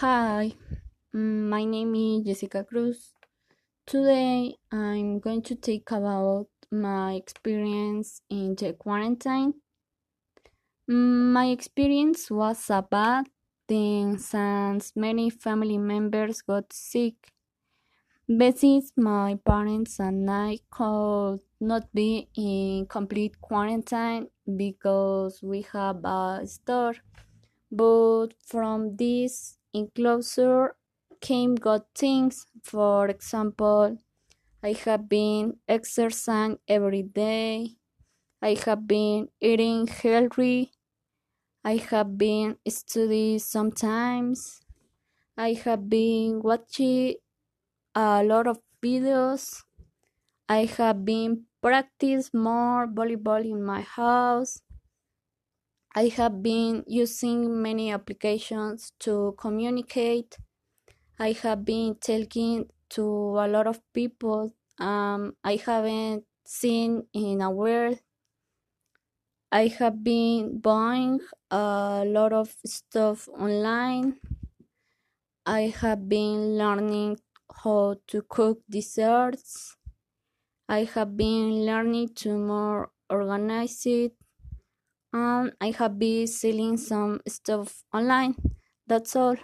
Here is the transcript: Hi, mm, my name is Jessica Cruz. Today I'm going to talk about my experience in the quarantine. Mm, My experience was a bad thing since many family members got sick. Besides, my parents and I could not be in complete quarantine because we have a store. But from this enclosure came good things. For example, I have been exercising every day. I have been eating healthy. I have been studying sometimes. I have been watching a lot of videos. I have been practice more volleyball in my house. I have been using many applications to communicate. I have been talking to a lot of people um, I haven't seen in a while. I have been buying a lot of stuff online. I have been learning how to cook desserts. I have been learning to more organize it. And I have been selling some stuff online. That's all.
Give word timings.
Hi, 0.00 0.54
mm, 1.14 1.48
my 1.48 1.64
name 1.64 1.94
is 1.94 2.24
Jessica 2.26 2.64
Cruz. 2.64 3.14
Today 3.86 4.56
I'm 4.72 5.20
going 5.20 5.42
to 5.42 5.56
talk 5.56 5.92
about 5.92 6.48
my 6.72 7.14
experience 7.14 8.22
in 8.30 8.56
the 8.56 8.74
quarantine. 8.74 9.54
Mm, 10.90 11.32
My 11.32 11.46
experience 11.46 12.30
was 12.30 12.68
a 12.68 12.82
bad 12.82 13.30
thing 13.66 14.18
since 14.18 14.94
many 14.94 15.30
family 15.30 15.78
members 15.78 16.42
got 16.42 16.70
sick. 16.74 17.32
Besides, 18.34 18.92
my 18.96 19.34
parents 19.44 20.00
and 20.00 20.30
I 20.30 20.60
could 20.70 21.40
not 21.60 21.92
be 21.92 22.30
in 22.34 22.86
complete 22.86 23.38
quarantine 23.42 24.28
because 24.56 25.42
we 25.42 25.60
have 25.72 26.02
a 26.06 26.46
store. 26.46 26.94
But 27.72 28.30
from 28.46 28.96
this 28.96 29.59
enclosure 29.74 30.76
came 31.20 31.54
good 31.56 31.82
things. 31.94 32.46
For 32.62 33.08
example, 33.08 33.98
I 34.62 34.72
have 34.84 35.08
been 35.08 35.60
exercising 35.68 36.58
every 36.68 37.02
day. 37.04 37.76
I 38.42 38.54
have 38.66 38.86
been 38.88 39.30
eating 39.40 39.86
healthy. 39.88 40.72
I 41.64 41.76
have 41.76 42.18
been 42.18 42.58
studying 42.68 43.38
sometimes. 43.38 44.60
I 45.36 45.54
have 45.54 45.88
been 45.88 46.42
watching 46.42 47.16
a 47.94 48.24
lot 48.24 48.46
of 48.46 48.60
videos. 48.82 49.64
I 50.48 50.66
have 50.66 51.04
been 51.06 51.46
practice 51.62 52.34
more 52.34 52.86
volleyball 52.86 53.44
in 53.44 53.62
my 53.64 53.82
house. 53.82 54.62
I 55.94 56.08
have 56.08 56.42
been 56.42 56.82
using 56.88 57.62
many 57.62 57.92
applications 57.92 58.92
to 59.00 59.34
communicate. 59.38 60.36
I 61.18 61.32
have 61.32 61.64
been 61.64 61.96
talking 61.96 62.70
to 62.90 63.04
a 63.04 63.48
lot 63.48 63.66
of 63.68 63.80
people 63.92 64.54
um, 64.78 65.36
I 65.44 65.56
haven't 65.56 66.26
seen 66.46 67.08
in 67.14 67.40
a 67.42 67.50
while. 67.50 67.96
I 69.52 69.68
have 69.68 70.02
been 70.02 70.58
buying 70.58 71.20
a 71.52 72.02
lot 72.04 72.32
of 72.32 72.56
stuff 72.64 73.28
online. 73.28 74.18
I 75.44 75.62
have 75.80 76.08
been 76.08 76.56
learning 76.56 77.18
how 77.62 77.96
to 78.06 78.22
cook 78.22 78.62
desserts. 78.70 79.76
I 80.68 80.84
have 80.84 81.16
been 81.16 81.66
learning 81.66 82.14
to 82.24 82.38
more 82.38 82.92
organize 83.10 83.86
it. 83.86 84.16
And 85.12 85.52
I 85.60 85.70
have 85.72 85.98
been 85.98 86.26
selling 86.26 86.76
some 86.76 87.20
stuff 87.28 87.84
online. 87.92 88.34
That's 88.86 89.14
all. 89.16 89.36